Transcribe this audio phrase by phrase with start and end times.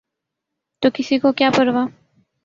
[0.81, 1.83] تو کسی کو کیا پروا؟